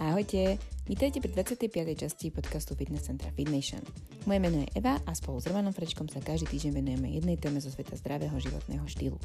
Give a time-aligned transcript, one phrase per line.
[0.00, 0.56] Ahojte,
[0.88, 1.68] vítajte pri 25.
[1.92, 3.84] časti podcastu Fitness Centra Fitnation.
[4.24, 7.60] Moje meno je Eva a spolu s Romanom Frečkom sa každý týždeň venujeme jednej téme
[7.60, 9.20] zo sveta zdravého životného štýlu.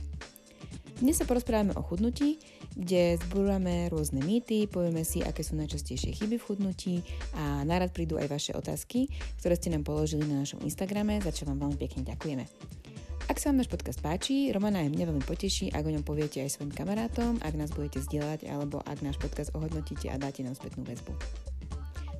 [1.00, 2.44] Dnes sa porozprávame o chudnutí,
[2.76, 6.96] kde zbúrame rôzne mýty, povieme si, aké sú najčastejšie chyby v chudnutí
[7.40, 9.08] a nárad prídu aj vaše otázky,
[9.40, 12.75] ktoré ste nám položili na našom Instagrame, za čo vám veľmi pekne ďakujeme.
[13.36, 16.40] Ak sa vám náš podcast páči, Romana aj mňa veľmi poteší, ak o ňom poviete
[16.40, 20.56] aj svojim kamarátom, ak nás budete zdieľať, alebo ak náš podcast ohodnotíte a dáte nám
[20.56, 21.12] spätnú väzbu.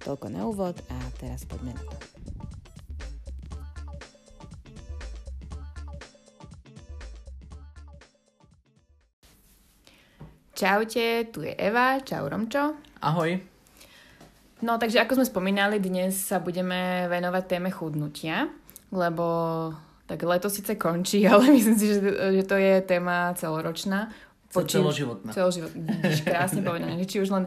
[0.04, 1.98] Toľko na úvod a teraz poďme na to.
[10.52, 12.76] Čaute, tu je Eva, čau Romčo.
[13.00, 13.40] Ahoj.
[14.68, 18.52] No takže ako sme spomínali, dnes sa budeme venovať téme chudnutia,
[18.92, 19.72] lebo
[20.06, 22.00] tak leto síce končí, ale myslím si, že,
[22.42, 24.10] že to je téma celoročná.
[24.54, 25.32] Počím, celoživotná.
[25.34, 25.82] Celoživotná.
[26.32, 27.04] Krásne povedané.
[27.04, 27.46] Či už len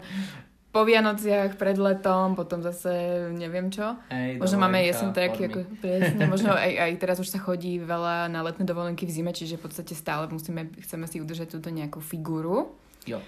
[0.68, 2.92] po Vianociach, pred letom, potom zase
[3.32, 3.96] neviem čo.
[4.12, 8.28] Hej, možno máme jesen tak, ako, presne, možno aj, aj teraz už sa chodí veľa
[8.28, 12.04] na letné dovolenky v zime, čiže v podstate stále musíme, chceme si udržať túto nejakú
[12.04, 12.76] figúru.
[13.08, 13.24] Jo.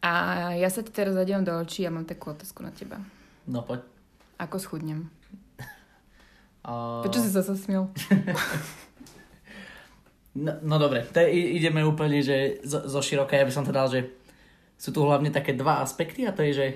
[0.00, 0.10] A
[0.56, 2.96] ja sa ti teraz zadievam do očí a mám takú otázku na teba.
[3.44, 3.84] No poď.
[4.40, 5.12] Ako schudnem?
[6.68, 7.00] Uh...
[7.00, 7.88] Prečo si sa zasmiel?
[10.44, 13.72] no, no dobre, to je, ideme úplne, že zo, zo široka, ja by som to
[13.72, 14.12] dal, že
[14.76, 16.66] sú tu hlavne také dva aspekty a to je, že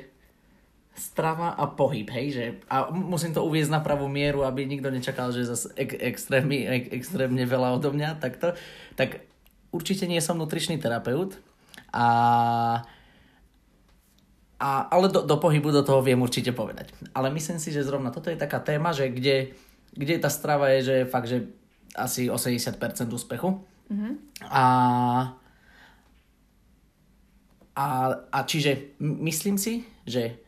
[0.96, 5.32] strava a pohyb, hej, že a musím to uviezť na pravú mieru, aby nikto nečakal,
[5.32, 8.52] že zase ek, extrémne, ek, extrémne veľa odo mňa, takto,
[8.96, 9.24] tak
[9.72, 11.36] určite nie som nutričný terapeut,
[11.92, 12.06] a,
[14.56, 16.92] a, ale do, do pohybu do toho viem určite povedať.
[17.12, 19.52] Ale myslím si, že zrovna toto je taká téma, že kde,
[19.92, 21.48] kde tá strava je, že fakt, že
[21.92, 22.78] asi 80%
[23.12, 23.60] úspechu.
[23.92, 24.12] Mm-hmm.
[24.48, 24.64] A,
[27.76, 27.86] a,
[28.32, 30.40] a čiže myslím si, že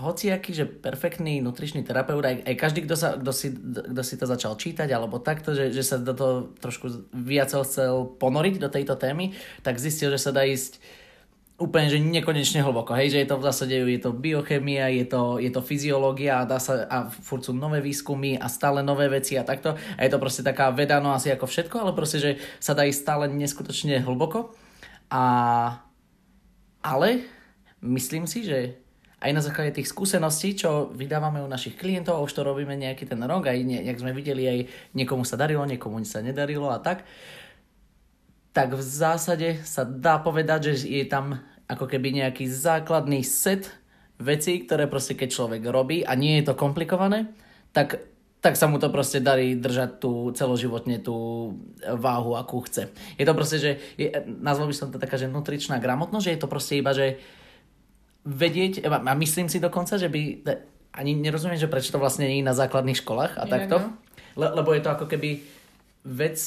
[0.00, 4.24] hociaký, že perfektný nutričný terapeut, aj, aj každý, kto, sa, kto, si, kto si to
[4.24, 8.96] začal čítať, alebo takto, že, že sa do toho trošku viac chcel ponoriť do tejto
[8.96, 10.80] témy, tak zistil, že sa dá ísť
[11.60, 15.36] úplne, že nekonečne hlboko, hej, že je to v zásade, je to biochemia, je to,
[15.36, 19.36] je to fyziológia a dá sa, a furt sú nové výskumy a stále nové veci
[19.36, 19.76] a takto.
[19.76, 22.88] A je to proste taká veda, no asi ako všetko, ale proste, že sa dá
[22.88, 24.56] ísť stále neskutočne hlboko.
[25.12, 25.22] A
[26.80, 27.28] ale
[27.84, 28.80] myslím si, že
[29.20, 33.20] aj na základe tých skúseností, čo vydávame u našich klientov, už to robíme nejaký ten
[33.20, 34.58] rok, aj nejak sme videli, aj
[34.96, 37.04] niekomu sa darilo, niekomu sa nedarilo a tak,
[38.50, 41.38] tak v zásade sa dá povedať, že je tam
[41.70, 43.70] ako keby nejaký základný set
[44.18, 47.30] vecí, ktoré proste keď človek robí a nie je to komplikované,
[47.70, 48.02] tak,
[48.42, 51.16] tak sa mu to proste darí držať tú celoživotne tú
[51.80, 52.90] váhu, akú chce.
[53.16, 56.40] Je to proste, že je, nazval by som to taká, že nutričná gramotnosť, že je
[56.42, 57.22] to proste iba, že
[58.26, 60.44] vedieť, a myslím si dokonca, že by,
[60.92, 63.88] ani nerozumiem, že prečo to vlastne nie je na základných školách a takto, no.
[64.38, 65.42] Le, lebo je to ako keby
[66.06, 66.38] vec,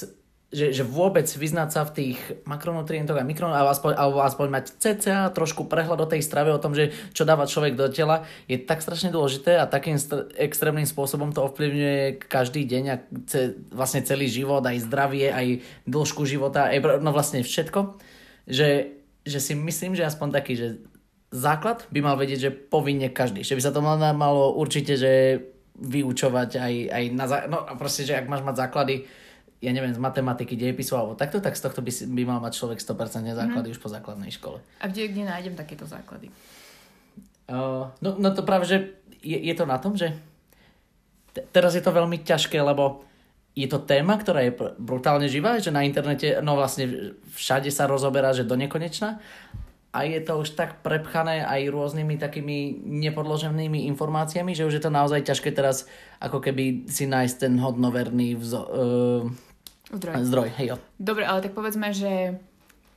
[0.54, 4.66] že, že vôbec vyznať sa v tých makronutrientoch a mikro, alebo aspoň, alebo aspoň mať
[4.78, 8.62] cca trošku prehľad o tej strave, o tom, že čo dáva človek do tela, je
[8.62, 14.06] tak strašne dôležité a takým st- extrémnym spôsobom to ovplyvňuje každý deň a ce, vlastne
[14.06, 17.98] celý život, aj zdravie, aj dĺžku života, aj no vlastne všetko,
[18.46, 20.68] že, že si myslím, že aspoň taký, že
[21.34, 23.42] základ by mal vedieť, že povinne každý.
[23.42, 25.42] Že by sa to malo určite, že
[25.74, 27.26] vyučovať aj, aj na...
[27.26, 27.38] Zá...
[27.50, 29.10] No proste, že ak máš mať základy,
[29.64, 32.60] ja neviem, z matematiky, dejepisu alebo takto, tak z tohto by, si, by mal mať
[32.60, 33.74] človek 100% základy mm.
[33.74, 34.60] už po základnej škole.
[34.84, 36.28] A kde, kde nájdem takéto základy?
[37.48, 40.12] Uh, no, no to práve, že je, je to na tom, že
[41.32, 43.08] te, teraz je to veľmi ťažké, lebo
[43.56, 44.52] je to téma, ktorá je
[44.82, 49.24] brutálne živá, že na internete, no vlastne všade sa rozoberá, že do nekonečna
[49.94, 54.90] a je to už tak prepchané aj rôznymi takými nepodloženými informáciami, že už je to
[54.90, 55.86] naozaj ťažké teraz
[56.18, 59.22] ako keby si nájsť ten hodnoverný vzo, uh,
[59.98, 60.14] zdroj.
[60.26, 60.78] zdroj hej, jo.
[60.98, 62.38] Dobre, ale tak povedzme, že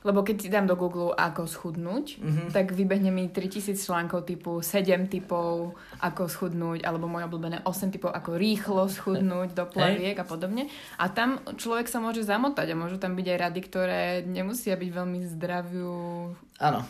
[0.07, 2.47] lebo keď si dám do Google ako schudnúť, mm-hmm.
[2.55, 8.15] tak vybehne mi 3000 článkov typu 7 typov ako schudnúť, alebo moje obľúbené 8 typov
[8.15, 10.71] ako rýchlo schudnúť do plaviek a podobne.
[10.95, 14.89] A tam človek sa môže zamotať a môžu tam byť aj rady, ktoré nemusia byť
[14.95, 16.31] veľmi zdraviu.
[16.61, 16.87] Áno.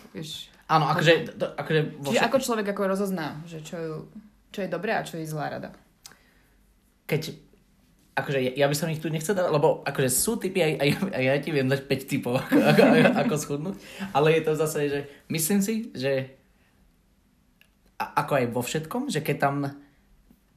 [0.67, 1.41] Áno, akože...
[1.41, 1.81] To, akože
[2.11, 4.05] Čiže ako človek ako rozozná, že čo,
[4.53, 5.73] čo je dobré a čo je zlá rada.
[7.07, 7.46] Keď
[8.17, 11.23] akože ja, by som ich tu nechcel dať, lebo akože sú typy, aj, aj, aj
[11.23, 12.83] ja ti viem dať 5 typov, ako, ako,
[13.13, 13.75] ako schudnúť,
[14.09, 14.99] ale je to zase, že
[15.29, 16.33] myslím si, že
[17.97, 19.55] ako aj vo všetkom, že keď tam,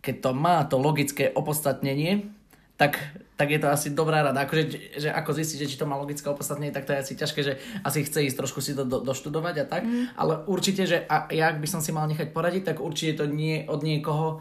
[0.01, 2.33] keď to má to logické opodstatnenie,
[2.81, 2.97] tak,
[3.37, 4.41] tak je to asi dobrá rada.
[4.41, 7.41] Akože, že ako zistiť, že či to má logické opodstatnenie, tak to je asi ťažké,
[7.45, 9.85] že asi chce ísť trošku si to do, doštudovať a tak.
[9.85, 10.17] Mm.
[10.17, 13.25] Ale určite, že a ja, ak by som si mal nechať poradiť, tak určite to
[13.29, 14.41] nie od niekoho,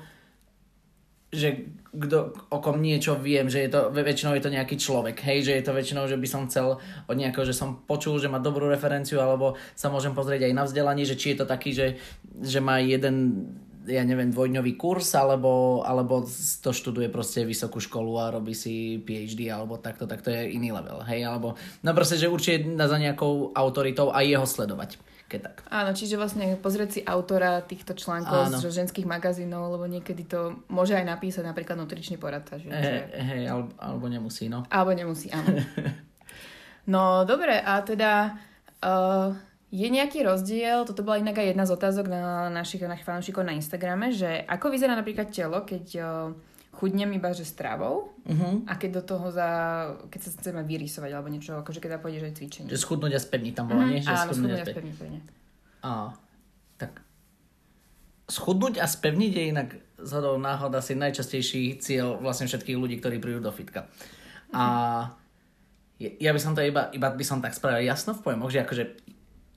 [1.29, 5.45] že kdo, o kom niečo viem, že je to, väčšinou je to nejaký človek, hej,
[5.45, 8.41] že je to väčšinou, že by som chcel od nejakého, že som počul, že má
[8.41, 12.01] dobrú referenciu, alebo sa môžem pozrieť aj na vzdelanie, že či je to taký, že,
[12.41, 13.45] že má jeden
[13.89, 16.21] ja neviem, dvojdňový kurz, alebo, alebo
[16.61, 20.69] to študuje proste vysokú školu a robí si PhD, alebo takto, tak to je iný
[20.69, 25.01] level, hej, alebo, no proste, že určite za nejakou autoritou a jeho sledovať.
[25.29, 25.61] Keď tak.
[25.69, 28.57] Áno, čiže vlastne pozrieť si autora týchto článkov Áno.
[28.57, 32.57] z ženských magazínov, lebo niekedy to môže aj napísať napríklad nutričný poradca.
[32.57, 34.65] Že, hej, hej alebo, alebo nemusí, no.
[34.73, 35.61] Alebo nemusí, áno.
[36.93, 38.41] no, dobre, a teda...
[38.81, 39.37] Uh,
[39.69, 43.53] je nejaký rozdiel, toto bola inak aj jedna z otázok na našich, našich fanúšikov na
[43.53, 45.85] Instagrame, že ako vyzerá napríklad telo, keď
[46.79, 48.63] chudnem iba že stravou uh-huh.
[48.63, 49.49] a keď do toho za,
[50.07, 52.69] keď sa chceme vyrysovať alebo niečo, akože keď pôjdeš aj cvičenie.
[52.71, 53.91] Že schudnúť a spevniť tam bolo, uh-huh.
[53.91, 53.99] nie?
[53.99, 54.95] Že Áno, schudnúť a spevniť.
[55.83, 55.91] A,
[56.79, 56.91] tak
[58.31, 63.43] schudnúť a spevniť je inak zhodou náhod asi najčastejší cieľ vlastne všetkých ľudí, ktorí prídu
[63.43, 63.91] do fitka.
[63.91, 64.55] Uh-huh.
[64.55, 64.63] A
[65.99, 68.83] ja by som to iba, iba by som tak spravil jasno v pojmoch, že akože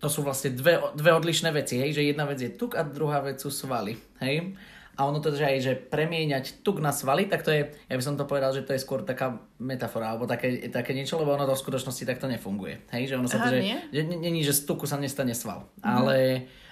[0.02, 3.22] to sú vlastne dve, dve odlišné veci, hej, že jedna vec je tuk a druhá
[3.22, 4.58] vec sú svaly, hej.
[4.92, 8.04] A ono to, že aj, že premieňať tuk na svaly, tak to je, ja by
[8.04, 11.48] som to povedal, že to je skôr taká metafora, alebo také, také niečo, lebo ono
[11.48, 12.92] to v skutočnosti takto nefunguje.
[12.92, 13.78] Hej, že ono sa Aha, to, že, nie?
[13.88, 15.64] že, není, že z tuku sa nestane sval.
[15.80, 15.96] Mm-hmm.
[15.96, 16.16] Ale,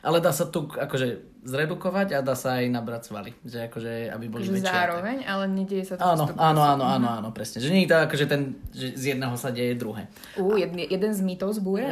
[0.05, 3.33] ale dá sa tuk akože zredukovať a dá sa aj nabrať svaly.
[3.41, 4.69] Že akože, aby boli že väčšie.
[4.69, 6.05] Zároveň, ale nedieje sa to.
[6.05, 7.65] Áno, áno, áno, áno, áno, presne.
[7.65, 10.13] Že nie je to akože ten, že z jedného sa deje druhé.
[10.37, 11.89] Ú, jeden, jeden z mýtov zbúre.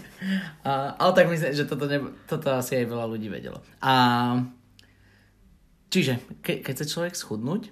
[0.68, 3.64] a, ale tak myslím, že toto, ne, toto asi aj veľa ľudí vedelo.
[3.80, 3.92] A
[5.94, 7.70] Čiže ke, keď chce človek schudnúť,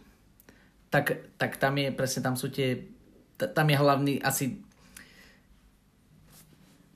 [0.94, 2.86] tak, tak tam je presne, tam sú tie,
[3.34, 4.62] tam je hlavný asi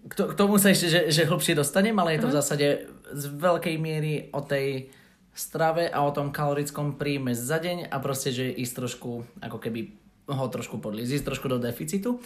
[0.07, 2.39] k, tomu sa ešte, že, že hlbšie dostanem, ale je to v mhm.
[2.39, 2.69] zásade
[3.11, 4.95] z veľkej miery o tej
[5.35, 9.93] strave a o tom kalorickom príjme za deň a proste, že ísť trošku, ako keby
[10.31, 12.23] ho trošku podlísť, ísť trošku do deficitu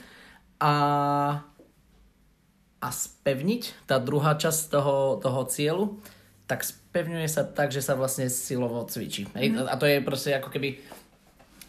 [0.60, 0.74] a,
[2.78, 5.98] a spevniť tá druhá časť toho, toho cieľu,
[6.50, 9.30] tak spevňuje sa tak, že sa vlastne silovo cvičí.
[9.30, 9.70] Mm.
[9.70, 10.82] A to je proste ako keby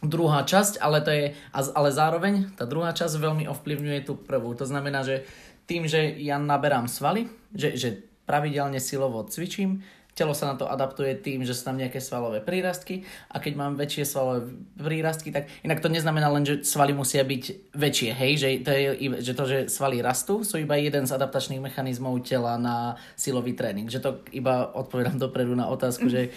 [0.02, 4.58] druhá časť, ale to je, ale zároveň tá druhá časť veľmi ovplyvňuje tú prvú.
[4.58, 5.22] To znamená, že
[5.70, 7.90] tým, že ja naberám svaly, že, že
[8.26, 9.86] pravidelne silovo cvičím,
[10.22, 13.02] telo sa na to adaptuje tým, že sú tam nejaké svalové prírastky
[13.34, 17.74] a keď mám väčšie svalové prírastky, tak inak to neznamená len, že svaly musia byť
[17.74, 18.90] väčšie, hej, že to, je,
[19.26, 23.90] že to, že svaly rastú, sú iba jeden z adaptačných mechanizmov tela na silový tréning.
[23.90, 26.30] Že to iba odpovedám dopredu na otázku, že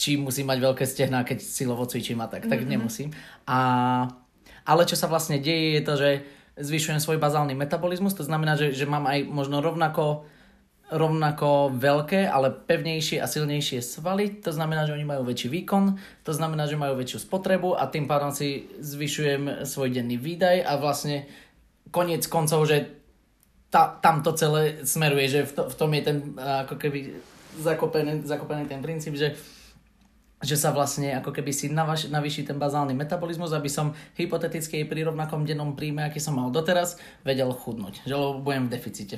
[0.00, 2.72] či musím mať veľké stehná, keď silovo cvičím a tak, tak mm-hmm.
[2.72, 3.12] nemusím.
[3.44, 3.58] A,
[4.64, 6.10] ale čo sa vlastne deje je to, že
[6.56, 10.24] zvyšujem svoj bazálny metabolizmus, to znamená, že, že mám aj možno rovnako
[10.86, 14.38] rovnako veľké, ale pevnejšie a silnejšie svaly.
[14.46, 18.06] To znamená, že oni majú väčší výkon, to znamená, že majú väčšiu spotrebu a tým
[18.06, 21.26] pádom si zvyšujem svoj denný výdaj a vlastne
[21.90, 22.86] koniec koncov, že
[23.66, 27.18] ta, tam to celé smeruje, že v, to, v tom je ten ako keby
[27.58, 29.34] zakopený, zakopený ten princíp, že
[30.36, 35.08] že sa vlastne ako keby si navaš, navýši ten bazálny metabolizmus, aby som hypoteticky pri
[35.08, 39.16] rovnakom dennom príjme, aký som mal doteraz, vedel chudnúť, že lebo budem v deficite.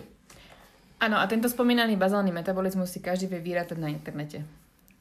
[0.98, 4.42] Áno, a tento spomínaný bazálny metabolizmus si každý vie vyrátať na internete.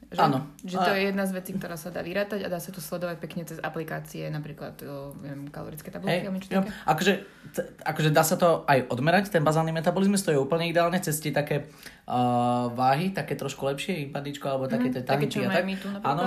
[0.08, 0.24] Že?
[0.24, 0.48] Áno.
[0.64, 3.20] Že to je jedna z vecí, ktorá sa dá vyrátať a dá sa to sledovať
[3.20, 7.12] pekne cez aplikácie, napríklad o, viem, kalorické tabulky hey, jo, akože,
[7.52, 11.20] t- akože dá sa to aj odmerať, ten bazálny metabolizmus, to je úplne ideálne cez
[11.20, 11.68] tie také
[12.08, 15.64] uh, váhy, také trošku lepšie, impadičko, alebo také mm, tie také, čo a tak.
[15.76, 16.22] Tu Áno.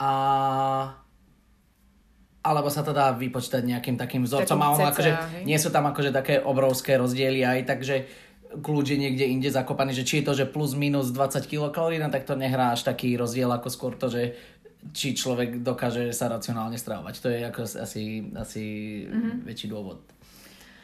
[0.00, 0.10] A
[2.40, 6.08] alebo sa to dá vypočítať nejakým takým vzorcom a ono akože, nie sú tam akože
[6.08, 8.08] také obrovské rozdiely aj, takže
[8.50, 12.08] kľúč je niekde inde zakopaný, že či je to, že plus minus 20 kcal, no
[12.10, 14.34] tak to nehrá až taký rozdiel ako skôr to, že
[14.90, 17.14] či človek dokáže sa racionálne stravovať.
[17.22, 18.02] To je ako asi,
[18.34, 18.64] asi
[19.06, 19.46] mm-hmm.
[19.46, 20.02] väčší dôvod.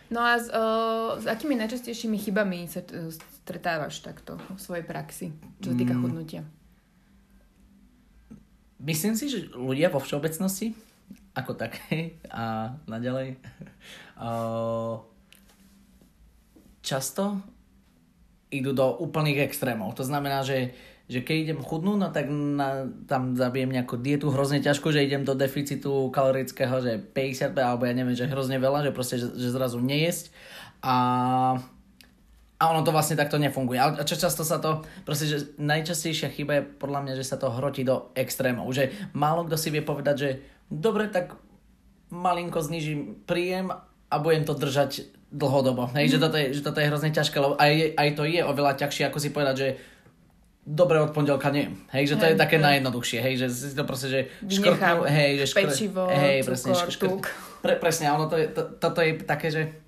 [0.07, 2.95] No a s, uh, s akými najčastejšími chybami sa t-
[3.43, 6.01] stretávaš takto v svojej praxi, čo sa týka mm.
[6.05, 6.43] chudnutia?
[8.79, 10.79] Myslím si, že ľudia vo všeobecnosti,
[11.35, 13.35] ako také a naďalej,
[14.23, 15.03] uh,
[16.87, 17.43] často
[18.51, 19.99] idú do úplných extrémov.
[19.99, 20.75] To znamená, že,
[21.11, 25.27] že keď idem chudnúť, no tak na, tam zabijem nejakú dietu hrozne ťažko, že idem
[25.27, 29.51] do deficitu kalorického, že 50, alebo ja neviem, že hrozne veľa, že proste, že, že
[29.51, 30.31] zrazu nejesť.
[30.87, 30.97] A,
[32.57, 33.83] a ono to vlastne takto nefunguje.
[33.83, 37.51] A čo často sa to, proste, že najčastejšia chyba je podľa mňa, že sa to
[37.51, 38.71] hrotí do extrémov.
[38.71, 40.31] Že málo kto si vie povedať, že
[40.71, 41.35] dobre, tak
[42.15, 43.75] malinko znižím príjem
[44.07, 45.91] a budem to držať dlhodobo.
[45.93, 46.13] Hej, mm.
[46.13, 49.05] že, toto je, že toto je hrozne ťažké, lebo aj, aj to je oveľa ťažšie,
[49.11, 49.69] ako si povedať, že
[50.67, 51.71] dobre od pondelka nie.
[51.95, 52.65] Hej, že to hej, je také hej.
[52.67, 55.61] najjednoduchšie, hej, že si to proste, že škrtnú, hej, že škr...
[55.71, 57.11] pečivo, hej, presne, cukor, škrt...
[57.63, 59.86] Pre, presne, ono to je, to, toto je také, že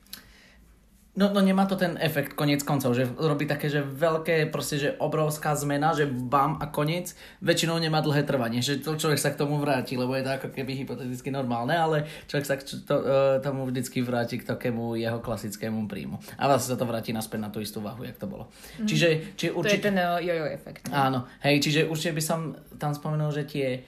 [1.19, 4.95] No, no nemá to ten efekt konec koncov, že robí také, že veľké, proste, že
[5.03, 9.41] obrovská zmena, že bam a koniec, väčšinou nemá dlhé trvanie, že to človek sa k
[9.43, 13.43] tomu vráti, lebo je to ako keby hypoteticky normálne, ale človek sa k to, uh,
[13.43, 16.23] tomu vždycky vráti k takému jeho klasickému príjmu.
[16.39, 18.47] A vlastne sa to vráti naspäť na tú istú váhu, jak to bolo.
[18.79, 18.87] Mm.
[18.87, 19.75] Čiže, či určite...
[19.75, 20.87] To je ten uh, jojo efekt.
[20.87, 20.95] Ne?
[20.95, 23.83] Áno, hej, čiže určite by som tam spomenul, že tie,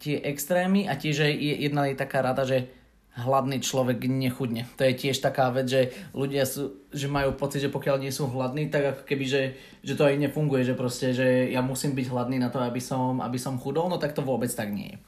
[0.00, 2.81] tie extrémy a tiež je jedna je taká rada, že
[3.12, 4.64] hladný človek nechudne.
[4.80, 8.24] To je tiež taká vec, že ľudia sú, že majú pocit, že pokiaľ nie sú
[8.24, 9.42] hladní, tak ako keby, že,
[9.84, 13.20] že to aj nefunguje, že proste, že ja musím byť hladný na to, aby som,
[13.20, 14.98] aby som chudol, no tak to vôbec tak nie je.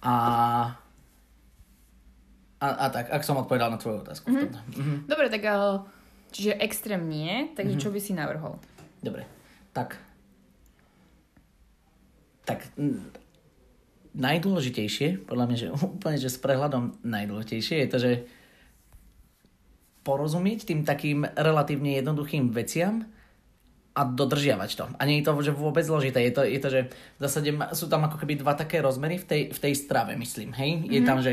[0.00, 0.14] A,
[2.56, 4.32] a, a tak, ak som odpovedal na tvoju otázku.
[4.32, 4.72] Mm-hmm.
[4.72, 4.98] Mm-hmm.
[5.04, 5.44] Dobre, tak
[6.32, 7.84] čiže extrém nie, takže mm-hmm.
[7.84, 8.56] čo by si navrhol?
[9.04, 9.28] Dobre,
[9.76, 10.00] tak
[12.46, 12.62] tak
[14.16, 18.12] najdôležitejšie, podľa mňa, že úplne že s prehľadom najdôležitejšie je to, že
[20.02, 23.04] porozumieť tým takým relatívne jednoduchým veciam
[23.96, 24.84] a dodržiavať to.
[25.00, 26.22] A nie je to že vôbec zložité.
[26.22, 26.80] Je to, je to že
[27.16, 30.52] v zásade sú tam ako keby dva také rozmery v tej, v tej strave, myslím.
[30.52, 30.70] Hej?
[30.78, 30.92] Mm-hmm.
[30.92, 31.08] Je mhm.
[31.08, 31.32] tam, že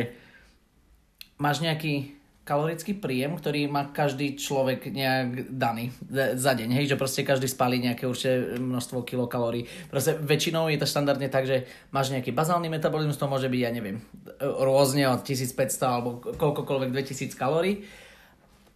[1.38, 7.24] máš nejaký kalorický príjem, ktorý má každý človek nejak daný za deň, hej, že proste
[7.24, 9.64] každý spálí nejaké určite množstvo kilokalórií.
[9.88, 11.64] Proste väčšinou je to štandardne tak, že
[11.96, 14.04] máš nejaký bazálny metabolizmus, to môže byť, ja neviem,
[14.44, 15.56] rôzne od 1500
[15.88, 17.88] alebo koľkokoľvek 2000 kalórií.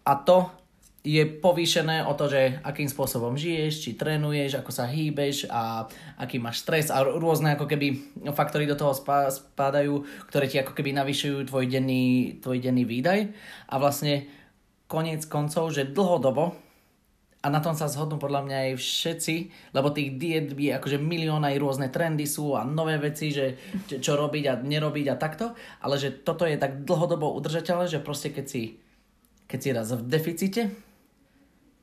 [0.07, 0.47] A to
[1.07, 5.87] je povýšené o to, že akým spôsobom žiješ, či trénuješ, ako sa hýbeš a
[6.19, 7.95] aký máš stres a rôzne ako keby
[8.35, 8.91] faktory do toho
[9.31, 13.31] spadajú, ktoré ti ako keby navyšujú tvoj denný, tvoj denný výdaj.
[13.71, 14.27] A vlastne
[14.91, 16.59] koniec koncov, že dlhodobo
[17.39, 19.35] a na tom sa zhodnú podľa mňa aj všetci,
[19.71, 23.55] lebo tých diet by akože milión aj rôzne trendy sú a nové veci, že
[23.87, 28.35] čo robiť a nerobiť a takto, ale že toto je tak dlhodobo udržateľné, že proste
[28.35, 28.83] keď si,
[29.47, 30.86] keď si raz v deficite,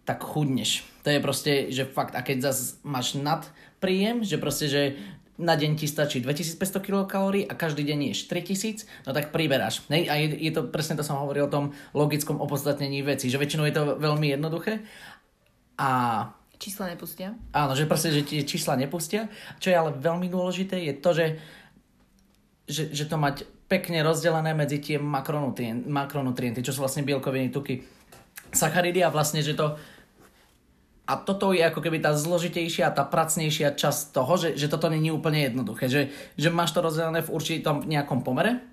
[0.05, 0.85] tak chudneš.
[1.05, 3.45] To je proste, že fakt, a keď zase máš nad
[3.81, 4.83] príjem, že proste, že
[5.35, 9.83] na deň ti stačí 2500 kcal a každý deň ješ 3000, no tak priberáš.
[9.91, 10.07] Ne?
[10.07, 13.67] A je, je to, presne to som hovoril o tom logickom opodstatnení veci, že väčšinou
[13.67, 14.87] je to veľmi jednoduché.
[15.75, 15.91] A
[16.55, 17.35] Čísla nepustia.
[17.51, 19.27] Áno, že proste, že tie čísla nepustia.
[19.59, 21.27] Čo je ale veľmi dôležité, je to, že,
[22.65, 27.83] že, že to mať pekne rozdelené medzi tie makronutrienty, makronutrienty, čo sú vlastne bielkoviny, tuky,
[28.55, 29.77] sacharidy a vlastne, že to
[31.05, 35.13] a toto je ako keby tá zložitejšia, tá pracnejšia časť toho, že, že toto není
[35.13, 35.93] úplne jednoduché.
[35.93, 36.09] Že,
[36.41, 38.65] že máš to rozdelené v určitom nejakom pomere.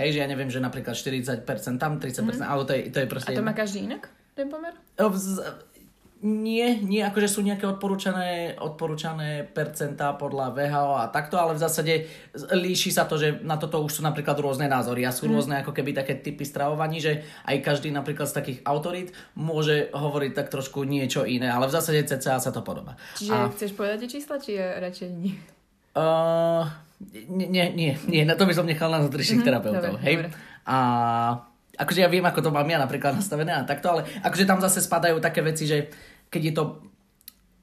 [0.00, 1.44] Hej, že ja neviem, že napríklad 40%
[1.76, 2.42] tam, 30%, mm.
[2.42, 3.30] ale to je, to je proste...
[3.30, 4.74] A to má každý inak, ten pomer?
[6.24, 11.94] Nie, nie akože sú nejaké odporúčané, odporúčané percentá podľa VHO a takto, ale v zásade
[12.48, 15.32] líši sa to, že na toto už sú napríklad rôzne názory a sú mm.
[15.36, 20.32] rôzne ako keby také typy stravovaní, že aj každý napríklad z takých autorít môže hovoriť
[20.32, 22.96] tak trošku niečo iné, ale v zásade CCA sa to podobá.
[23.20, 23.52] Čiže a...
[23.52, 25.36] chceš povedať čísla, či je radšej nie?
[25.92, 26.64] Uh,
[27.28, 30.14] nie, nie, nie, na to by som nechal na nutričných mm-hmm, terapeutov, dobre, hej?
[30.24, 30.28] Dobre.
[30.64, 30.78] A
[31.76, 34.80] akože ja viem, ako to mám ja napríklad nastavené a takto, ale akože tam zase
[34.80, 35.90] spadajú také veci, že
[36.34, 36.64] keď je to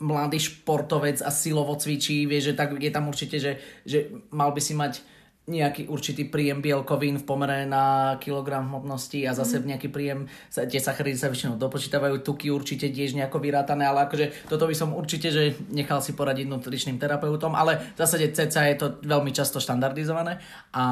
[0.01, 4.61] mladý športovec a silovo cvičí, vie, že tak je tam určite, že, že mal by
[4.63, 5.03] si mať
[5.41, 9.65] nejaký určitý príjem bielkovín v pomere na kilogram hmotnosti a zase mm.
[9.73, 14.69] nejaký príjem, tie sacharidy sa väčšinou dopočítavajú, tuky určite tiež nejako vyrátané, ale akože toto
[14.69, 18.87] by som určite, že nechal si poradiť nutričným terapeutom, ale v zásade ceca je to
[19.01, 20.39] veľmi často štandardizované
[20.77, 20.83] a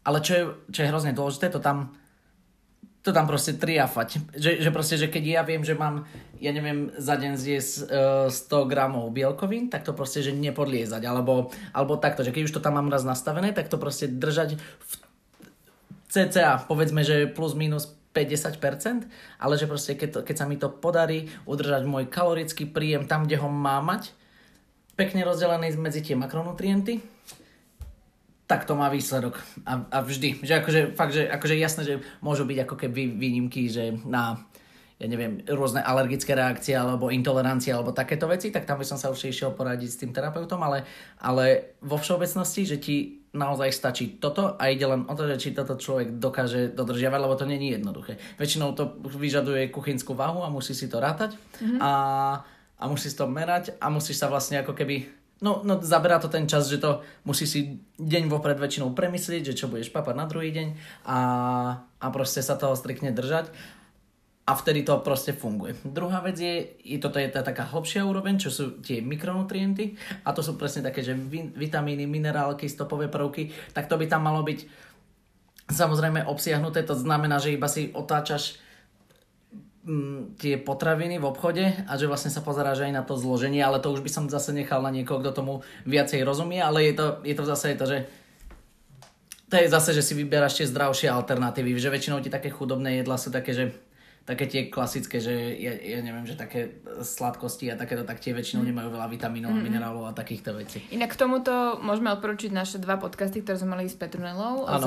[0.00, 1.92] ale čo je, čo je hrozne dôležité, to tam
[3.00, 4.20] to tam proste triafať.
[4.36, 6.04] Že, že proste, že keď ja viem, že mám,
[6.36, 11.00] ja neviem, za deň zjesť uh, 100 gramov bielkovín, tak to proste, že nepodliezať.
[11.08, 14.60] Alebo, alebo takto, že keď už to tam mám raz nastavené, tak to proste držať
[14.60, 14.92] v
[16.10, 19.06] cca, povedzme, že plus minus 50%,
[19.38, 23.24] ale že proste keď, to, keď sa mi to podarí udržať môj kalorický príjem tam,
[23.24, 24.10] kde ho má mať,
[24.98, 27.00] pekne rozdelený medzi tie makronutrienty,
[28.50, 29.38] tak to má výsledok.
[29.62, 30.42] A, a vždy.
[30.42, 34.42] Že akože, fakt, že akože jasné, že môžu byť ako keby výnimky, že na
[35.00, 39.08] ja neviem, rôzne alergické reakcie alebo intolerancie alebo takéto veci, tak tam by som sa
[39.08, 40.84] už išiel poradiť s tým terapeutom, ale,
[41.24, 42.96] ale vo všeobecnosti, že ti
[43.32, 47.32] naozaj stačí toto a ide len o to, že či toto človek dokáže dodržiavať, lebo
[47.32, 48.20] to není jednoduché.
[48.36, 51.80] Väčšinou to vyžaduje kuchynskú váhu a musí si to rátať mm-hmm.
[51.80, 51.92] a,
[52.76, 55.08] a musíš to merať a musíš sa vlastne ako keby
[55.40, 59.56] No, no zaberá to ten čas, že to musí si deň vopred väčšinou premyslieť, že
[59.56, 60.68] čo budeš papať na druhý deň
[61.08, 61.18] a,
[61.96, 63.48] a proste sa toho striktne držať.
[64.44, 65.78] A vtedy to proste funguje.
[65.86, 69.94] Druhá vec je, je toto je tá taká hlbšia úroveň, čo sú tie mikronutrienty.
[70.26, 71.14] A to sú presne také, že
[71.54, 74.90] vitamíny, minerálky, stopové prvky, tak to by tam malo byť
[75.70, 78.58] samozrejme obsiahnuté, to znamená, že iba si otáčaš
[80.36, 83.88] tie potraviny v obchode a že vlastne sa pozeráš aj na to zloženie, ale to
[83.88, 85.54] už by som zase nechal na niekoho, kto tomu
[85.88, 87.98] viacej rozumie, ale je to, je to zase to, že
[89.50, 93.16] to je zase, že si vyberáš tie zdravšie alternatívy, že väčšinou ti také chudobné jedla
[93.18, 93.74] sú také, že
[94.28, 98.62] také tie klasické, že ja, ja neviem, že také sladkosti a takéto, tak tie väčšinou
[98.62, 98.68] mm.
[98.70, 99.66] nemajú veľa vitamínov, mm-hmm.
[99.66, 100.78] minerálov a takýchto vecí.
[100.94, 104.84] Inak k tomuto môžeme odporučiť naše dva podcasty, ktoré sme mali s Petrunelou, s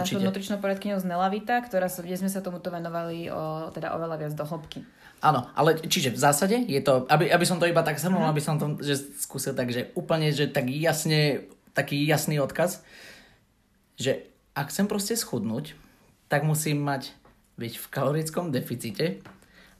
[0.00, 4.32] našou nutričnou poradkyňou z Nelavita, ktorá, kde sme sa tomuto venovali o, teda oveľa viac
[4.34, 4.82] do hĺbky.
[5.20, 8.32] Áno, ale čiže v zásade je to, aby, aby som to iba tak shrnul, mm.
[8.32, 11.44] aby som to že skúsil tak, že úplne, že tak jasne,
[11.76, 12.80] taký jasný odkaz,
[14.00, 14.24] že
[14.56, 15.76] ak chcem proste schudnúť,
[16.32, 17.19] tak musím mať
[17.60, 19.20] byť v kalorickom deficite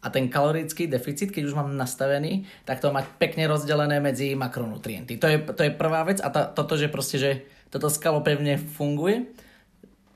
[0.01, 5.17] a ten kalorický deficit, keď už mám nastavený, tak to mať pekne rozdelené medzi makronutrienty.
[5.21, 7.31] To je, to je prvá vec a ta, toto, že proste, že
[7.69, 9.29] toto skalo pevne funguje.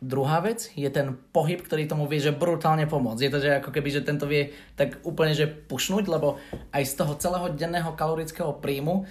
[0.04, 3.23] Druhá vec je ten pohyb, ktorý tomu vie, že brutálne pomôcť.
[3.25, 6.37] Je to, že ako keby, že tento vie tak úplne, že pušnúť, lebo
[6.76, 9.09] aj z toho celého denného kalorického príjmu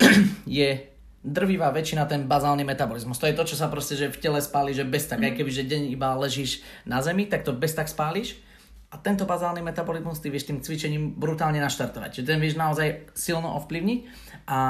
[0.48, 0.89] je
[1.20, 3.20] drvivá väčšina ten bazálny metabolizmus.
[3.20, 5.20] To je to, čo sa proste že v tele spáli, že bez tak.
[5.20, 5.26] Mm.
[5.28, 8.40] Aj keby že deň iba ležíš na zemi, tak to bez tak spáliš.
[8.90, 12.10] A tento bazálny metabolizmus ty vieš tým cvičením brutálne naštartovať.
[12.10, 14.00] Čiže ten vieš naozaj silno ovplyvniť
[14.50, 14.60] a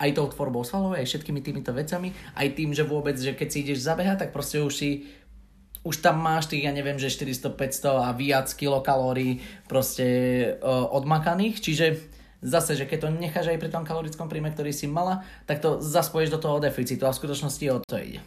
[0.00, 3.60] aj tou tvorbou svalov, aj všetkými týmito vecami, aj tým, že vôbec, že keď si
[3.60, 4.90] ideš zabehať, tak proste už si
[5.80, 10.04] už tam máš tých, ja neviem, že 400, 500 a viac kilokalórií proste
[10.60, 11.86] uh, odmakaných, čiže
[12.40, 15.80] zase, že keď to necháš aj pri tom kalorickom príjme, ktorý si mala, tak to
[15.80, 18.20] zaspoješ do toho deficitu a v skutočnosti o to ide.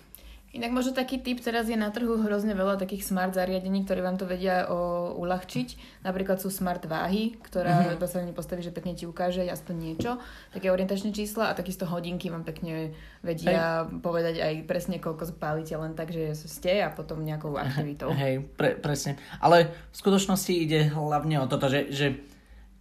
[0.53, 4.21] Inak možno taký typ, teraz je na trhu hrozne veľa takých smart zariadení, ktoré vám
[4.21, 5.97] to vedia o, uľahčiť.
[6.05, 8.05] Napríklad sú smart váhy, ktorá mm-hmm.
[8.05, 10.21] sa nepostaví, že pekne ti ukáže aspoň niečo,
[10.53, 12.93] také orientačné čísla a takisto hodinky vám pekne
[13.25, 13.97] vedia Hej.
[14.05, 18.13] povedať aj presne, koľko spálite len tak, že ste a potom nejakou aktivitou.
[18.13, 19.17] Hej, pre, presne.
[19.41, 22.21] Ale v skutočnosti ide hlavne o toto, že, že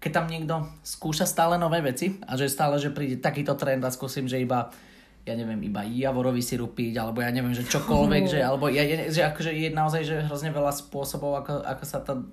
[0.02, 3.94] keď tam niekto skúša stále nové veci a že stále, že príde takýto trend a
[3.94, 4.74] skúsim, že iba
[5.22, 9.22] ja neviem, iba javorový sirup piť, alebo ja neviem, že čokoľvek, že, alebo ja, že
[9.22, 12.26] akože je naozaj že hrozne veľa spôsobov, ako, ako sa to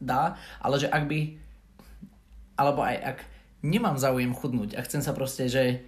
[0.00, 1.36] dá, ale že ak by,
[2.56, 3.18] alebo aj ak
[3.60, 5.84] nemám záujem chudnúť a chcem sa proste, že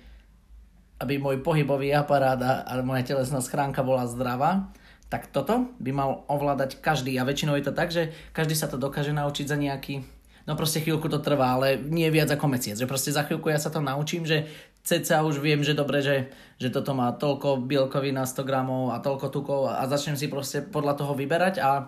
[1.00, 4.70] aby môj pohybový aparát a, a moja telesná schránka bola zdravá,
[5.08, 7.18] tak toto by mal ovládať každý.
[7.18, 10.06] A väčšinou je to tak, že každý sa to dokáže naučiť za nejaký
[10.46, 12.76] no proste chvíľku to trvá, ale nie viac ako mesiac.
[12.78, 14.50] Že proste za chvíľku ja sa to naučím, že
[14.82, 18.98] ceca už viem, že dobre, že, že toto má toľko bielkoví na 100 gramov a
[18.98, 21.86] toľko tukov a, začnem si proste podľa toho vyberať a,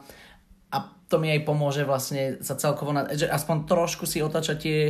[0.70, 0.76] a
[1.10, 4.80] to mi aj pomôže vlastne sa celkovo, na, že aspoň trošku si otačať tie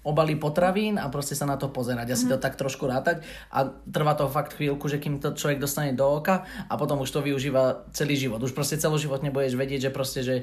[0.00, 3.20] obaly potravín a proste sa na to pozerať a si to tak trošku rátať
[3.52, 7.12] a trvá to fakt chvíľku, že kým to človek dostane do oka a potom už
[7.12, 8.40] to využíva celý život.
[8.40, 10.36] Už proste celoživotne budeš vedieť, že proste, že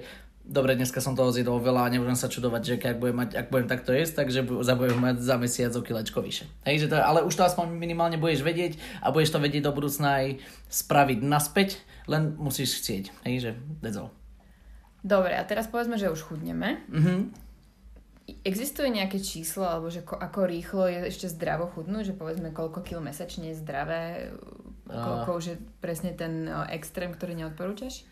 [0.48, 3.52] dobre, dneska som toho zjedol veľa a nebudem sa čudovať, že ak budem, mať, ak
[3.52, 6.48] budem takto jesť, takže budem mať za mesiac o kilečko vyše.
[6.64, 9.76] Hej, že to, ale už to aspoň minimálne budeš vedieť a budeš to vedieť do
[9.76, 10.28] budúcna aj
[10.72, 13.04] spraviť naspäť, len musíš chcieť.
[13.28, 13.52] Hej, že
[13.84, 14.16] that's all.
[15.04, 16.82] Dobre, a teraz povedzme, že už chudneme.
[16.88, 17.48] Mm-hmm
[18.44, 22.84] Existuje nejaké číslo, alebo že ko, ako rýchlo je ešte zdravo chudnúť, že povedzme koľko
[22.84, 24.36] kil mesačne je zdravé,
[24.84, 28.04] koľko už je presne ten extrém, ktorý neodporúčaš?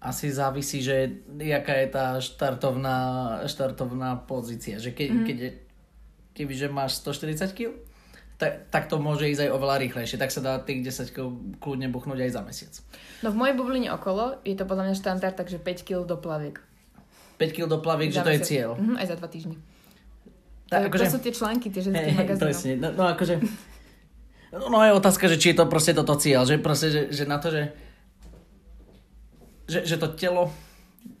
[0.00, 2.98] Asi závisí, že jaká je tá štartovná,
[3.44, 4.80] štartovná pozícia.
[4.80, 5.24] Že ke, mm.
[5.28, 5.38] keď
[6.32, 7.76] kebyže máš 140 kg,
[8.40, 10.16] tak, tak to môže ísť aj oveľa rýchlejšie.
[10.16, 11.28] Tak sa dá tých 10 kg
[11.60, 12.72] kľudne buchnúť aj za mesiac.
[13.20, 16.56] No v mojej bubline okolo je to podľa mňa štandard, takže 5 kg do plaviek.
[17.36, 18.80] 5 kg do plaviek, že to je cieľ.
[18.80, 19.56] Mm, aj za dva týždne.
[20.72, 22.40] Tak, to, akože, to sú tie články, tie ženské hey, magazíny.
[22.40, 23.34] Presne, no, no akože...
[24.56, 27.24] No, no je otázka, že či je to proste toto cieľ, že proste, že, že
[27.28, 27.76] na to, že,
[29.70, 30.50] že, že to telo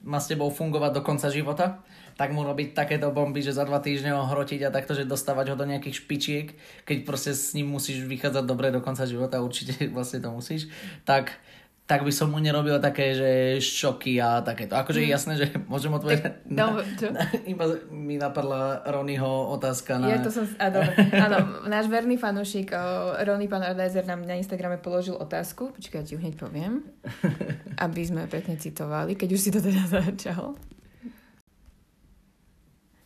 [0.02, 1.80] má s tebou fungovať do konca života,
[2.20, 5.54] tak mu robiť takéto bomby, že za dva týždne ho hrotiť a takto, že dostávať
[5.54, 6.46] ho do nejakých špičiek,
[6.84, 10.68] keď proste s ním musíš vychádzať dobre do konca života, určite vlastne to musíš,
[11.08, 11.32] tak
[11.90, 14.78] tak by som mu nerobil také, že šoky a takéto.
[14.78, 15.14] Akože je mm.
[15.18, 16.38] jasné, že môžem odpovedať.
[16.50, 17.10] No, čo?
[17.10, 20.14] Na, iba mi napadla Ronyho otázka na...
[20.14, 20.46] Ja to som...
[20.62, 20.94] A dobre.
[21.10, 22.70] Áno, náš verný fanúšik
[23.26, 25.74] Rony Pan Adajzer nám na Instagrame položil otázku.
[25.74, 26.86] Počkaj, ja ti ju hneď poviem.
[27.84, 30.54] Aby sme pekne citovali, keď už si to teda začal.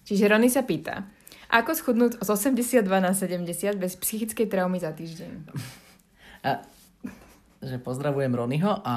[0.04, 1.08] Čiže Rony sa pýta,
[1.48, 5.32] Ako schudnúť z 82 na 70 bez psychickej traumy za týždeň?
[6.44, 6.60] A,
[7.64, 8.96] že pozdravujem Ronyho a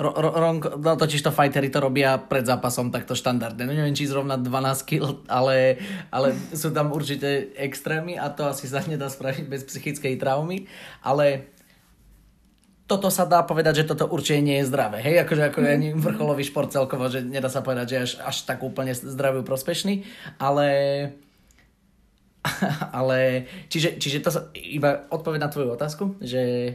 [0.00, 3.68] Ro, ro, ron, no totiž to fightery to robia pred zápasom takto štandardne.
[3.68, 5.76] No neviem, či zrovna 12 kg, ale,
[6.08, 10.64] ale sú tam určite extrémy a to asi sa nedá spraviť bez psychickej traumy.
[11.04, 11.52] Ale
[12.88, 15.04] toto sa dá povedať, že toto určite nie je zdravé.
[15.04, 18.64] Hej, akože ako ani vrcholový šport celkovo, že nedá sa povedať, že až, až tak
[18.64, 20.08] úplne zdravý prospešný,
[20.40, 20.68] ale
[22.98, 26.72] ale čiže, čiže to sa, iba odpoveď na tvoju otázku, že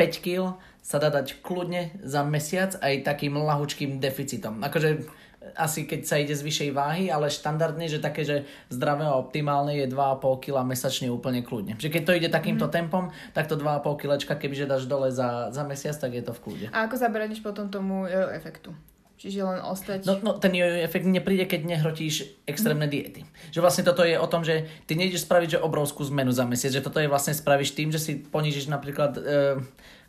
[0.00, 4.64] 5 kg sa dá dať kľudne za mesiac aj takým lahučkým deficitom.
[4.64, 5.04] Akože
[5.56, 9.72] asi keď sa ide z vyššej váhy, ale štandardne, že také, že zdravé a optimálne
[9.76, 11.76] je 2,5 kg mesačne úplne kľudne.
[11.80, 12.72] Že keď to ide takýmto mm.
[12.72, 16.40] tempom, tak to 2,5 kg, kebyže dáš dole za, za mesiac, tak je to v
[16.40, 16.66] kľude.
[16.72, 18.72] A ako zabraníš potom tomu efektu?
[19.20, 20.08] Čiže len ostať...
[20.08, 22.92] No, no ten efekt nepríde, keď nehrotíš extrémne mm.
[22.92, 23.20] diety.
[23.52, 26.72] Že vlastne toto je o tom, že ty nejdeš spraviť že obrovskú zmenu za mesiac,
[26.72, 29.22] že toto je vlastne spravíš tým, že si ponížiš napríklad e,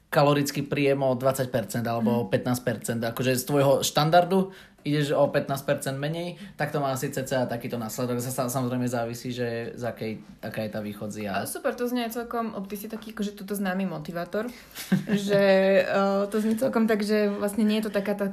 [0.07, 1.51] kalorický príjem o 20%
[1.83, 2.31] alebo mm.
[2.31, 3.03] 15%.
[3.11, 4.55] Akože z tvojho štandardu
[4.87, 5.59] ideš o 15%
[5.99, 8.23] menej, tak to má asi cca takýto následok.
[8.23, 11.43] Sa, samozrejme závisí, že z akej, aká je tá východzia.
[11.43, 14.47] Super, to znie celkom, ty si taký akože tuto známy motivátor,
[15.27, 15.43] že
[15.83, 18.27] uh, to znie celkom tak, že vlastne nie je to taká tá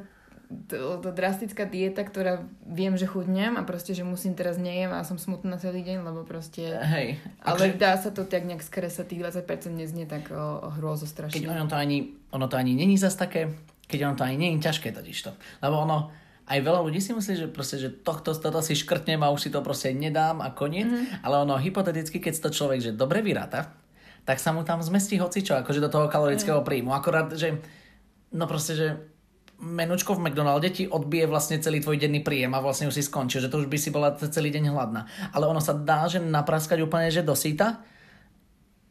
[0.48, 5.20] to, drastická dieta, ktorá viem, že chudnem a proste, že musím teraz nejem a som
[5.20, 6.72] smutná celý deň, lebo proste...
[6.72, 7.20] Hej.
[7.44, 7.80] Ale akože...
[7.80, 9.44] dá sa to tak nejak skresať, tých 20%
[9.76, 11.44] neznie tak o, o hrôzo strašne.
[11.44, 13.52] Keď ono to ani, ono to ani není zas také,
[13.84, 15.32] keď ono to ani není ťažké totiž to.
[15.60, 16.08] Lebo ono,
[16.48, 19.50] aj veľa ľudí si myslí, že proste, že tohto, toto si škrtnem a už si
[19.52, 21.28] to proste nedám a koniec, mm-hmm.
[21.28, 23.76] ale ono hypoteticky, keď to človek, že dobre vyráta,
[24.24, 26.96] tak sa mu tam zmestí hocičo, akože do toho kalorického príjmu.
[26.96, 27.60] Akorát, že
[28.32, 28.88] no proste, že
[29.58, 33.42] menučko v McDonalde ti odbije vlastne celý tvoj denný príjem a vlastne už si skončil,
[33.42, 35.10] že to už by si bola celý deň hladná.
[35.34, 37.82] Ale ono sa dá, že napraskať úplne, že dosýta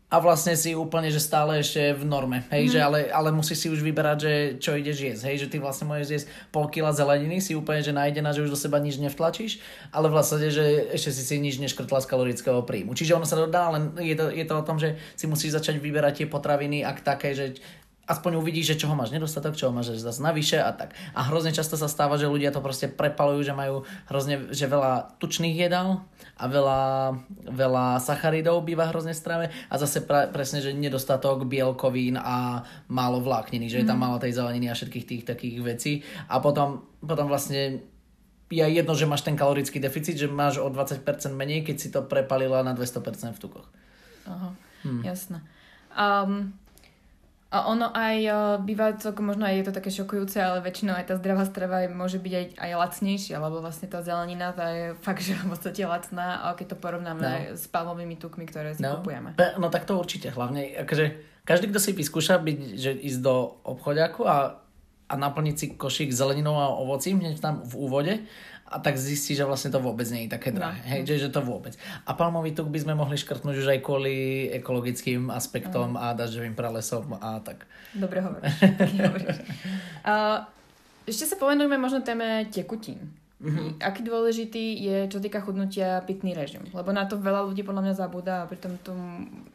[0.08, 2.71] a vlastne si úplne, že stále ešte v norme, hej, mm.
[2.71, 5.84] že ale, ale musí si už vyberať, že čo ideš jesť, hej, že ty vlastne
[5.91, 9.60] môžeš jesť pol kila zeleniny, si úplne, že nájdená, že už do seba nič nevtlačíš,
[9.91, 12.95] ale vlastne, že ešte si si nič neškrtla z kalorického príjmu.
[12.95, 15.60] Čiže ono sa to dá, len je to, je to o tom, že si musíš
[15.60, 17.60] začať vyberať tie potraviny, ak také, že
[18.08, 20.96] aspoň uvidíš, že čoho máš nedostatok, čoho máš zase navyše a tak.
[21.12, 25.20] A hrozne často sa stáva, že ľudia to proste prepalujú, že majú hrozne, že veľa
[25.20, 26.08] tučných jedál
[26.39, 26.82] a veľa,
[27.52, 33.67] veľa sacharidov býva hrozne strave a zase pre, presne, že nedostatok bielkovín a málo vlákniny,
[33.67, 34.04] že je tam mm.
[34.08, 35.93] málo tej zeleniny a všetkých tých takých vecí
[36.32, 37.84] a potom, potom vlastne
[38.48, 41.04] je jedno, že máš ten kalorický deficit, že máš o 20%
[41.36, 43.67] menej, keď si to prepalila na 200% v tukoch.
[44.24, 44.56] Aha,
[44.88, 45.04] hmm.
[45.04, 45.43] jasné.
[45.91, 46.56] Um,
[47.48, 51.08] a ono aj uh, býva celkom, možno aj je to také šokujúce, ale väčšinou aj
[51.08, 55.24] tá zdravá strava môže byť aj, aj lacnejšia, lebo vlastne tá zelenina tá je fakt,
[55.24, 57.56] že v podstate lacná, a keď to porovnáme no.
[57.56, 59.00] s palmovými tukmi, ktoré si no.
[59.00, 59.40] kupujeme.
[59.56, 61.06] No tak to určite, hlavne, akože
[61.48, 64.60] každý, kto si vyskúša byť, že ísť do obchodiaku a,
[65.08, 68.14] a naplniť si košík zeleninou a ovocím hneď tam v úvode
[68.67, 70.60] a tak zistí, že vlastne to vôbec nie je také no.
[70.60, 70.84] drahé.
[70.84, 70.89] No.
[70.91, 71.73] Hej, že, že to vôbec.
[72.03, 76.03] A palmový tuk by sme mohli škrtnúť už aj kvôli ekologickým aspektom no.
[76.03, 77.63] a dažďovým pralesom a tak.
[77.95, 78.51] Dobre hovoríš.
[80.03, 80.43] uh,
[81.08, 83.15] ešte sa povenujeme možno téme tekutín.
[83.38, 83.86] Mm-hmm.
[83.86, 86.65] Aký dôležitý je, čo týka chudnutia, pitný režim?
[86.73, 88.91] Lebo na to veľa ľudí podľa mňa zabúda a pritom to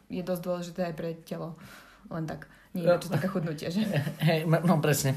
[0.07, 1.59] je dosť dôležité aj pre telo.
[2.07, 2.47] Len tak.
[2.73, 3.85] Nie, no, to taká chudnutie, že?
[4.27, 5.13] Hej, no presne.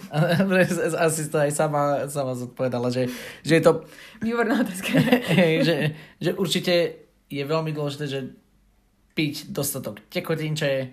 [1.08, 3.08] Asi to aj sama, sama zodpovedala, že,
[3.40, 3.88] že je to...
[4.20, 4.92] Výborná otázka.
[5.40, 5.76] Hej, že,
[6.20, 6.74] že určite
[7.32, 8.20] je veľmi dôležité, že
[9.16, 10.92] piť dostatok tekutín, čo je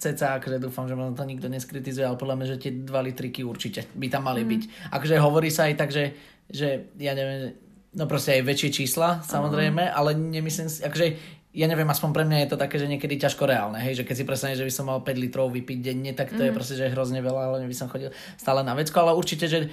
[0.00, 3.44] cca, akože dúfam, že ma to nikto neskritizuje, ale podľa mňa, že tie 2 litriky
[3.44, 4.48] určite by tam mali mm.
[4.48, 4.62] byť.
[4.96, 6.16] Akože hovorí sa aj tak, že,
[6.48, 7.52] že ja neviem,
[7.92, 9.98] no proste aj väčšie čísla, samozrejme, uh-huh.
[10.00, 11.06] ale nemyslím si, akože
[11.50, 14.14] ja neviem, aspoň pre mňa je to také, že niekedy ťažko reálne, hej, že keď
[14.14, 16.46] si presne, že by som mal 5 litrov vypiť denne, tak to mm.
[16.46, 19.66] je proste, že hrozne veľa, ale by som chodil stále na vecko, ale určite, že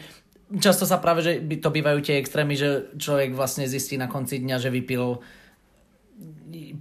[0.57, 4.57] často sa práve, že to bývajú tie extrémy, že človek vlastne zistí na konci dňa,
[4.57, 5.21] že vypil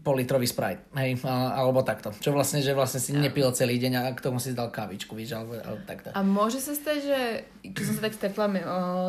[0.00, 2.08] politrový Sprite, hej, alebo takto.
[2.16, 5.36] Čo vlastne, že vlastne si nepil celý deň a k tomu si dal kávičku, víš,
[5.36, 6.08] alebo, alebo takto.
[6.16, 7.20] A môže sa stať, že
[7.60, 8.46] keď som sa tak stretla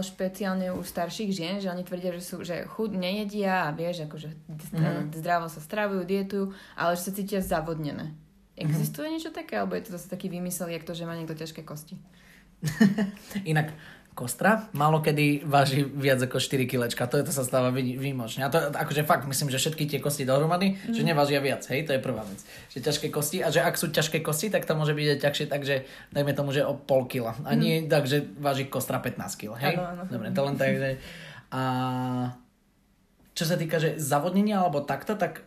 [0.03, 4.27] špeciálne u starších žien, že oni tvrdia, že sú, že chud nejedia a vieš, akože
[4.27, 5.15] mm-hmm.
[5.15, 8.11] zdravo sa stravujú, dietujú, ale že sa cítia zavodnené.
[8.59, 9.13] Existuje mm-hmm.
[9.15, 11.95] niečo také, alebo je to zase taký vymysel, jak to, že má niekto ťažké kosti?
[13.51, 13.71] Inak
[14.17, 17.05] kostra málo kedy váži viac ako 4 kilečka.
[17.05, 18.41] To, je, to sa stáva výmočne.
[18.41, 20.97] A to akože fakt myslím, že všetky tie kosti dohromady, mm.
[20.97, 21.61] že nevážia viac.
[21.69, 22.41] Hej, to je prvá vec.
[22.73, 25.45] Že ťažké kosti a že ak sú ťažké kosti, tak to môže byť aj ťažšie,
[25.45, 27.37] takže dajme tomu, že o pol kila.
[27.45, 27.93] A nie mm.
[27.93, 29.53] tak, že váži kostra 15 kg.
[29.61, 29.77] Hej?
[29.77, 30.03] Ano, ano.
[30.09, 30.89] Dobre, to len tak, že...
[31.53, 31.61] A
[33.37, 35.45] čo sa týka že zavodnenia alebo takto, tak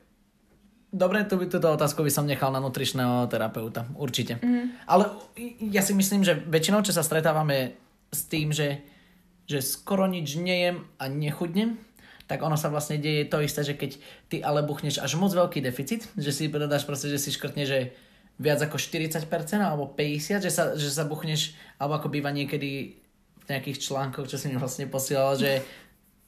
[0.94, 4.38] dobre, tu by túto otázku by som nechal na nutričného terapeuta, určite.
[4.38, 4.78] Mm.
[4.86, 5.10] Ale
[5.74, 8.82] ja si myslím, že väčšinou, čo sa stretávame s tým, že,
[9.46, 11.78] že skoro nič nejem a nechudnem,
[12.30, 13.90] tak ono sa vlastne deje to isté, že keď
[14.30, 17.90] ty ale buchneš až moc veľký deficit, že si predáš proste, že si škrtne, že
[18.38, 19.26] viac ako 40%
[19.58, 23.02] alebo 50%, že sa, že sa buchneš, alebo ako býva niekedy
[23.34, 25.66] v nejakých článkoch, čo si mi vlastne posielal, že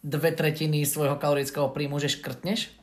[0.03, 2.75] dve tretiny svojho kalorického príjmu, že škrtneš,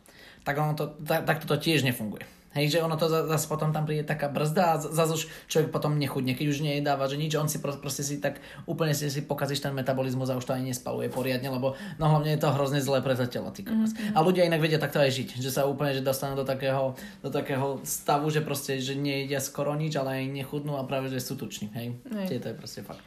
[0.48, 2.24] tak ono to, tak, tak to tiež nefunguje.
[2.50, 6.02] Hej, že ono to zase potom tam príde taká brzda a zase už človek potom
[6.02, 9.22] nechudne, keď už nejedáva, že nič, on si pro, proste si tak úplne si, si
[9.22, 12.82] pokazíš ten metabolizmus a už to ani nespaluje poriadne, lebo no hlavne je to hrozne
[12.82, 13.54] zlé pre to telo.
[13.54, 14.18] Mm-hmm.
[14.18, 17.30] A ľudia inak vedia takto aj žiť, že sa úplne že dostanú do takého, do
[17.30, 21.38] takého stavu, že proste, že nejedia skoro nič, ale aj nechudnú a práve, že sú
[21.38, 21.70] tuční.
[21.78, 22.42] Hej, hej.
[22.42, 23.06] to je proste fakt.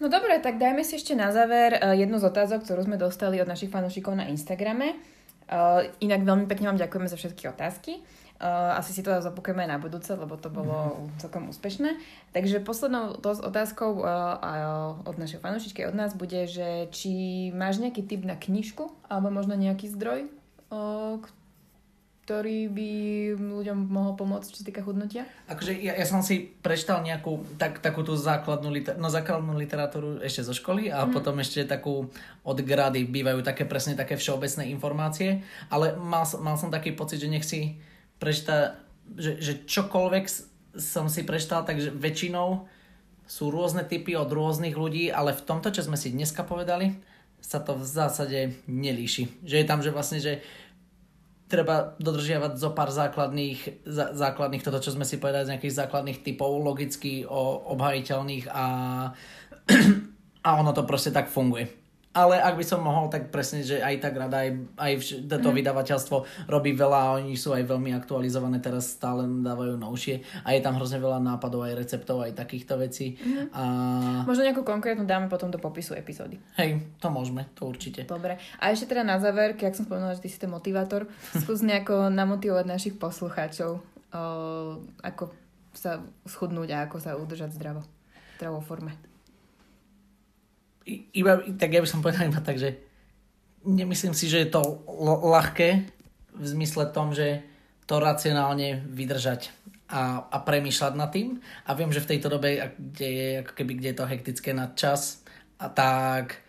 [0.00, 3.36] No dobre, tak dajme si ešte na záver eh, jednu z otázok, ktorú sme dostali
[3.38, 4.96] od našich fanúšikov na Instagrame.
[5.50, 7.98] Uh, inak veľmi pekne vám ďakujeme za všetky otázky.
[8.40, 11.20] Uh, asi si to zapokujeme aj na budúce, lebo to bolo mm.
[11.20, 11.98] celkom úspešné.
[12.30, 17.10] Takže poslednou otázkou uh, od našej fanúšičky, od nás bude, že či
[17.50, 20.30] máš nejaký tip na knižku alebo možno nejaký zdroj,
[22.30, 22.90] ktorý by
[23.42, 25.26] ľuďom mohol pomôcť, čo sa týka chudnutia?
[25.50, 30.22] Akože ja, ja som si prečítal nejakú tak, takú tú základnú, liter, no, základnú literatúru
[30.22, 31.10] ešte zo školy a mm.
[31.10, 32.06] potom ešte takú
[32.46, 35.42] od grady bývajú také presne také všeobecné informácie,
[35.74, 37.82] ale mal, mal som taký pocit, že nech si
[38.22, 38.78] prečíta,
[39.18, 40.24] že, že čokoľvek
[40.78, 42.62] som si prečítal, takže väčšinou
[43.26, 46.94] sú rôzne typy od rôznych ľudí, ale v tomto, čo sme si dneska povedali,
[47.42, 49.42] sa to v zásade nelíši.
[49.42, 50.46] Že je tam, že vlastne, že
[51.50, 56.22] treba dodržiavať zo pár základných, zá, základných, toto čo sme si povedali z nejakých základných
[56.22, 58.66] typov, logicky o, obhajiteľných a,
[60.46, 61.79] a ono to proste tak funguje.
[62.10, 64.92] Ale ak by som mohol, tak presne, že aj tak rada, aj, aj
[65.30, 65.56] toto mm.
[65.62, 66.16] vydavateľstvo
[66.50, 70.74] robí veľa a oni sú aj veľmi aktualizované, teraz stále dávajú novšie a je tam
[70.74, 73.14] hrozne veľa nápadov, aj receptov, aj takýchto vecí.
[73.14, 73.54] Mm.
[73.54, 73.62] A...
[74.26, 76.42] Možno nejakú konkrétnu dáme potom do popisu epizódy.
[76.58, 78.10] Hej, to môžeme, to určite.
[78.10, 78.42] Dobre.
[78.58, 81.06] A ešte teda na záver, keď som spomenula, že ty si ten motivátor,
[81.46, 84.22] skús nejako namotivovať našich poslucháčov, o,
[84.98, 85.30] ako
[85.78, 89.09] sa schudnúť a ako sa udržať zdravo, v zdravou forme
[91.14, 92.80] iba, tak ja by som povedal iba tak, že
[93.64, 95.68] nemyslím si, že je to l- ľahké
[96.34, 97.44] v zmysle tom, že
[97.86, 99.50] to racionálne vydržať
[99.90, 101.42] a, a premýšľať nad tým.
[101.66, 104.70] A viem, že v tejto dobe, kde je, ako keby, kde je to hektické na
[104.72, 105.20] čas,
[105.60, 106.40] a tak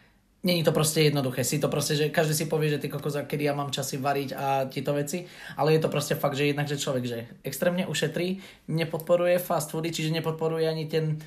[0.44, 1.44] není to proste jednoduché.
[1.44, 4.30] Si to proste, že každý si povie, že ty kokos, kedy ja mám časy variť
[4.34, 5.28] a tieto veci,
[5.60, 8.40] ale je to proste fakt, že jednak, že človek, že extrémne ušetrí,
[8.72, 11.20] nepodporuje fast foody, čiže nepodporuje ani ten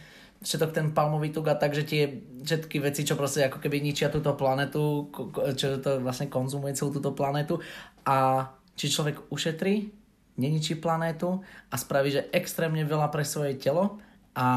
[0.43, 2.03] všetok ten palmový tuk a takže tie
[2.45, 5.09] všetky veci, čo proste ako keby ničia túto planetu,
[5.57, 7.63] čo to vlastne konzumuje celú túto planetu.
[8.05, 9.93] A či človek ušetrí,
[10.37, 14.03] neničí planétu a spraví, že extrémne veľa pre svoje telo.
[14.35, 14.49] A,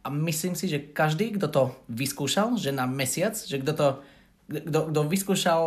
[0.00, 3.88] a myslím si, že každý, kto to vyskúšal, že na mesiac, že kto to
[4.48, 5.62] kto, kto vyskúšal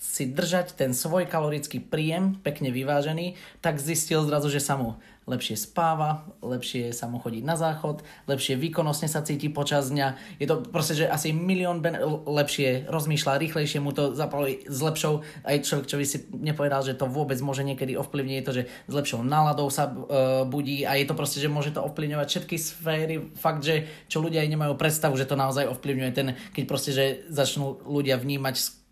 [0.00, 5.56] si držať ten svoj kalorický príjem pekne vyvážený, tak zistil zrazu, že sa mu lepšie
[5.56, 10.38] spáva, lepšie sa mu chodí na záchod, lepšie výkonnostne sa cíti počas dňa.
[10.40, 11.96] Je to proste, že asi milión ben-
[12.28, 16.96] lepšie rozmýšľa, rýchlejšie mu to zapaluje s lepšou, aj človek, čo by si nepovedal, že
[16.96, 21.00] to vôbec môže niekedy ovplyvniť, je to, že s lepšou náladou sa uh, budí a
[21.00, 23.16] je to proste, že môže to ovplyvňovať všetky sféry.
[23.34, 27.24] Fakt, že čo ľudia aj nemajú predstavu, že to naozaj ovplyvňuje ten, keď proste, že
[27.32, 28.84] začnú ľudia vnímať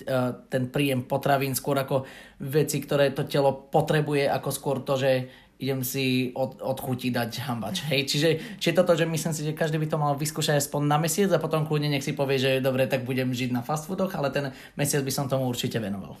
[0.00, 0.16] E,
[0.48, 2.08] ten príjem potravín skôr ako
[2.40, 5.28] veci, ktoré to telo potrebuje, ako skôr to, že
[5.60, 7.84] idem si od, od chuti dať hambač.
[7.92, 10.96] Hej, čiže, čiže toto, že myslím si, že každý by to mal vyskúšať aspoň na
[10.96, 14.10] mesiac a potom kľudne nech si povie, že dobre, tak budem žiť na fast foodoch,
[14.16, 16.16] ale ten mesiac by som tomu určite venoval.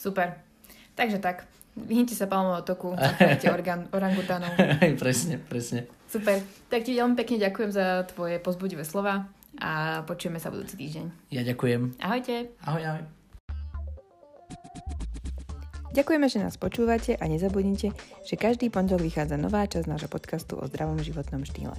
[0.00, 0.40] Super.
[0.96, 1.44] Takže tak,
[1.76, 2.96] vyhnite sa palmového toku,
[3.56, 4.56] organ, orangutánov.
[4.96, 5.84] presne, presne.
[6.08, 6.40] Super.
[6.72, 9.28] Tak ti veľmi pekne ďakujem za tvoje pozbudivé slova
[9.60, 11.32] a počujeme sa budúci týždeň.
[11.32, 12.00] Ja ďakujem.
[12.00, 12.56] Ahojte.
[12.64, 13.15] Ahoj, ahoj.
[15.96, 17.88] Ďakujeme, že nás počúvate a nezabudnite,
[18.28, 21.72] že každý pondelok vychádza nová časť nášho podcastu o zdravom životnom štýle.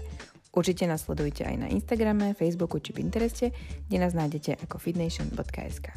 [0.50, 3.54] Určite nás sledujte aj na Instagrame, Facebooku či Pintereste,
[3.86, 5.94] kde nás nájdete ako fitnation.sk.